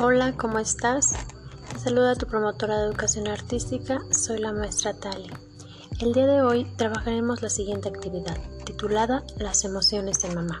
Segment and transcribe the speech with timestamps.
[0.00, 1.12] Hola, ¿cómo estás?
[1.72, 5.28] Te saluda tu promotora de educación artística, soy la maestra Tali.
[5.98, 10.60] El día de hoy trabajaremos la siguiente actividad, titulada Las emociones de mamá.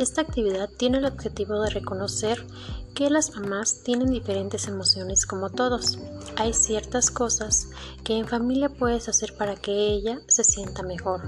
[0.00, 2.44] Esta actividad tiene el objetivo de reconocer
[2.92, 6.00] que las mamás tienen diferentes emociones como todos.
[6.34, 7.68] Hay ciertas cosas
[8.02, 11.22] que en familia puedes hacer para que ella se sienta mejor.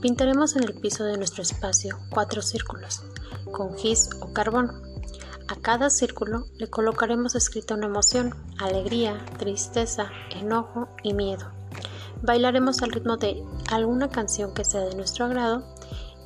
[0.00, 3.02] Pintaremos en el piso de nuestro espacio cuatro círculos
[3.50, 4.87] con gis o carbón.
[5.50, 11.50] A cada círculo le colocaremos escrita una emoción, alegría, tristeza, enojo y miedo.
[12.20, 15.64] Bailaremos al ritmo de alguna canción que sea de nuestro agrado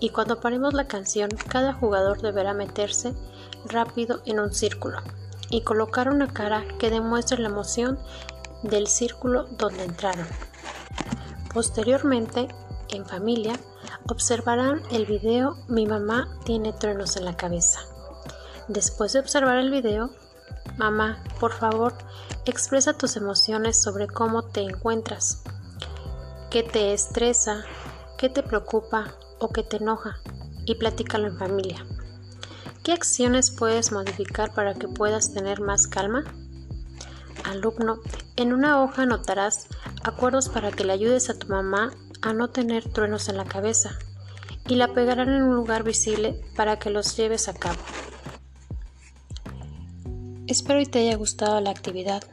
[0.01, 3.15] y cuando paremos la canción cada jugador deberá meterse
[3.65, 4.98] rápido en un círculo
[5.51, 8.01] y colocar una cara que demuestre la emoción
[8.65, 10.27] del círculo donde entraron.
[11.55, 12.48] Posteriormente,
[12.89, 13.55] en familia,
[14.09, 17.91] observarán el video Mi mamá tiene truenos en la cabeza.
[18.68, 20.10] Después de observar el video,
[20.77, 21.94] mamá, por favor,
[22.46, 25.42] expresa tus emociones sobre cómo te encuentras,
[26.50, 27.64] qué te estresa,
[28.18, 30.20] qué te preocupa o qué te enoja
[30.64, 31.84] y platícalo en familia.
[32.84, 36.24] ¿Qué acciones puedes modificar para que puedas tener más calma?
[37.44, 38.00] Alumno,
[38.36, 39.66] en una hoja anotarás
[40.05, 43.98] acuerdos para que le ayudes a tu mamá a no tener truenos en la cabeza
[44.68, 47.78] y la pegarán en un lugar visible para que los lleves a cabo.
[50.53, 52.25] Espero y te haya gustado la actividad.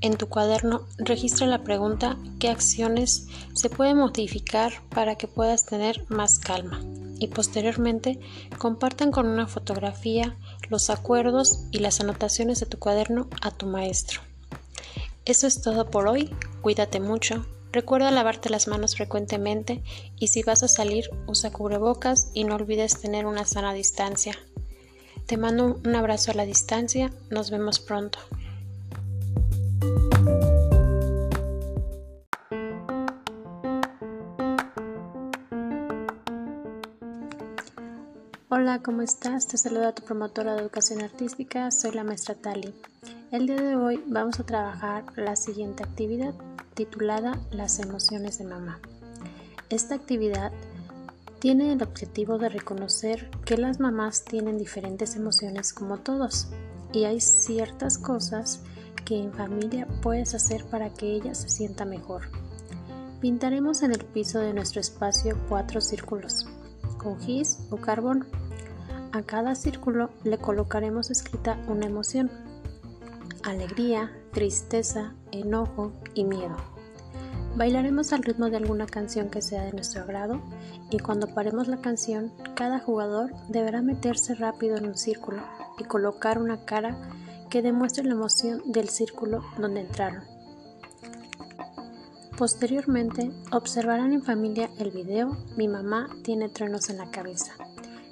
[0.00, 6.04] En tu cuaderno registra la pregunta qué acciones se pueden modificar para que puedas tener
[6.08, 6.80] más calma
[7.18, 8.20] y posteriormente
[8.58, 10.36] compartan con una fotografía
[10.68, 14.20] los acuerdos y las anotaciones de tu cuaderno a tu maestro.
[15.24, 19.82] Eso es todo por hoy, cuídate mucho, Recuerda lavarte las manos frecuentemente
[20.16, 24.38] y si vas a salir usa cubrebocas y no olvides tener una sana distancia.
[25.28, 28.18] Te mando un abrazo a la distancia, nos vemos pronto.
[38.48, 39.46] Hola, ¿cómo estás?
[39.46, 42.74] Te saluda tu promotora de educación artística, soy la maestra Tali.
[43.30, 46.32] El día de hoy vamos a trabajar la siguiente actividad
[46.72, 48.80] titulada Las emociones de mamá.
[49.68, 50.52] Esta actividad
[51.38, 56.48] tiene el objetivo de reconocer que las mamás tienen diferentes emociones como todos
[56.92, 58.62] y hay ciertas cosas
[59.04, 62.22] que en familia puedes hacer para que ella se sienta mejor.
[63.20, 66.46] Pintaremos en el piso de nuestro espacio cuatro círculos
[66.98, 68.26] con gis o carbón.
[69.12, 72.30] A cada círculo le colocaremos escrita una emoción
[73.44, 76.77] alegría, tristeza, enojo y miedo.
[77.56, 80.40] Bailaremos al ritmo de alguna canción que sea de nuestro agrado
[80.90, 85.42] y cuando paremos la canción, cada jugador deberá meterse rápido en un círculo
[85.78, 86.96] y colocar una cara
[87.50, 90.22] que demuestre la emoción del círculo donde entraron.
[92.36, 97.52] Posteriormente, observarán en familia el video Mi mamá tiene truenos en la cabeza.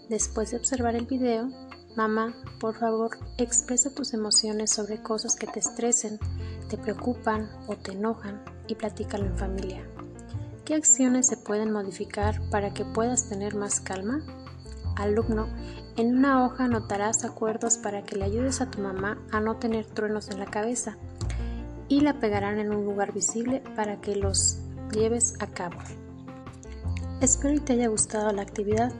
[0.08, 1.48] Después de observar el video,
[1.96, 6.18] Mamá, por favor, expresa tus emociones sobre cosas que te estresen,
[6.68, 9.86] te preocupan o te enojan y platícalo en familia.
[10.64, 14.20] ¿Qué acciones se pueden modificar para que puedas tener más calma?
[14.96, 15.46] Alumno,
[15.96, 19.86] en una hoja anotarás acuerdos para que le ayudes a tu mamá a no tener
[19.86, 20.96] truenos en la cabeza
[21.88, 24.58] y la pegarán en un lugar visible para que los
[24.92, 25.78] lleves a cabo.
[27.20, 28.92] Espero y te haya gustado la actividad.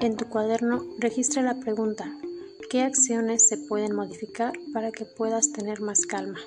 [0.00, 2.06] En tu cuaderno registra la pregunta
[2.70, 6.38] ¿Qué acciones se pueden modificar para que puedas tener más calma?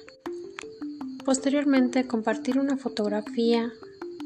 [1.25, 3.71] Posteriormente, compartir una fotografía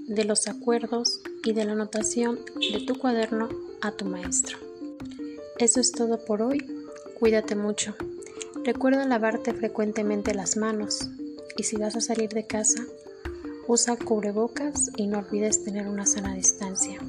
[0.07, 2.39] de los acuerdos y de la anotación
[2.71, 3.49] de tu cuaderno
[3.81, 4.57] a tu maestro.
[5.59, 6.65] Eso es todo por hoy.
[7.19, 7.95] Cuídate mucho.
[8.63, 11.09] Recuerda lavarte frecuentemente las manos
[11.57, 12.83] y si vas a salir de casa,
[13.67, 16.99] usa cubrebocas y no olvides tener una sana distancia.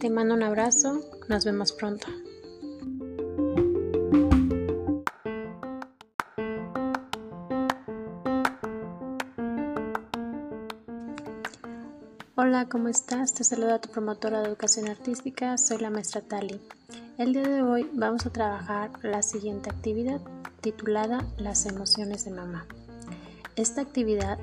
[0.00, 2.06] Te mando un abrazo, nos vemos pronto.
[12.72, 13.34] ¿Cómo estás?
[13.34, 16.58] Te saluda tu promotora de educación artística, soy la maestra Tali.
[17.18, 20.22] El día de hoy vamos a trabajar la siguiente actividad
[20.62, 22.64] titulada Las emociones de mamá.
[23.56, 24.38] Esta actividad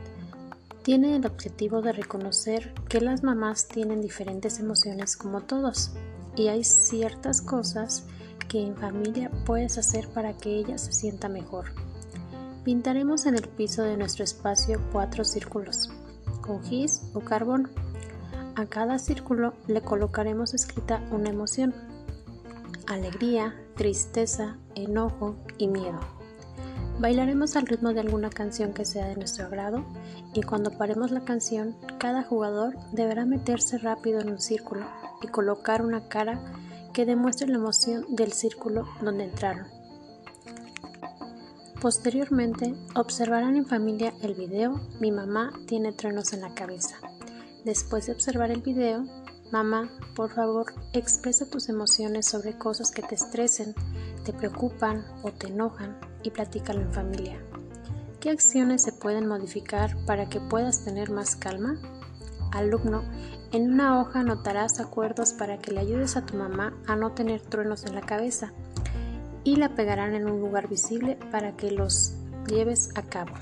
[0.84, 5.94] tiene el objetivo de reconocer que las mamás tienen diferentes emociones como todos
[6.36, 8.04] y hay ciertas cosas
[8.48, 11.72] que en familia puedes hacer para que ella se sienta mejor.
[12.64, 15.90] Pintaremos en el piso de nuestro espacio cuatro círculos
[16.42, 17.70] con gis o carbón
[18.60, 21.74] a cada círculo le colocaremos escrita una emoción,
[22.88, 26.00] alegría, tristeza, enojo y miedo.
[27.00, 29.86] Bailaremos al ritmo de alguna canción que sea de nuestro agrado
[30.34, 34.86] y cuando paremos la canción, cada jugador deberá meterse rápido en un círculo
[35.22, 36.42] y colocar una cara
[36.94, 39.68] que demuestre la emoción del círculo donde entraron.
[41.82, 46.98] Posteriormente, observarán en familia el video Mi mamá tiene truenos en la cabeza.
[47.66, 49.06] Después de observar el video,
[49.52, 53.76] mamá, por favor, expresa tus emociones sobre cosas que te estresen,
[54.24, 57.40] te preocupan o te enojan y platícalo en familia.
[58.20, 61.78] ¿Qué acciones se pueden modificar para que puedas tener más calma?
[62.52, 63.04] Alumno,
[63.52, 67.42] en una hoja anotarás acuerdos para que le ayudes a tu mamá a no tener
[67.42, 68.54] truenos en la cabeza
[69.44, 72.14] y la pegarán en un lugar visible para que los
[72.48, 73.34] lleves a cabo.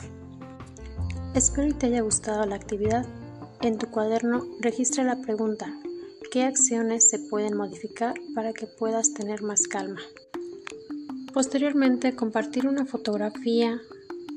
[1.34, 3.06] Espero que te haya gustado la actividad.
[3.62, 5.74] En tu cuaderno registra la pregunta
[6.32, 10.02] ¿Qué acciones se pueden modificar para que puedas tener más calma?
[11.34, 13.82] Posteriormente compartir una fotografía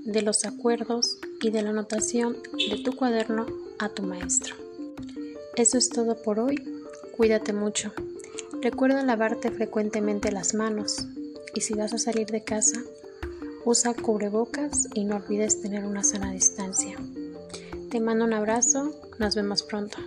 [0.05, 2.37] de los acuerdos y de la anotación
[2.71, 3.47] de tu cuaderno
[3.79, 4.55] a tu maestro.
[5.57, 6.63] Eso es todo por hoy.
[7.17, 7.93] Cuídate mucho.
[8.63, 11.09] Recuerda lavarte frecuentemente las manos
[11.55, 12.81] y si vas a salir de casa,
[13.65, 16.97] usa cubrebocas y no olvides tener una sana distancia.
[17.91, 19.99] Te mando un abrazo, nos vemos pronto.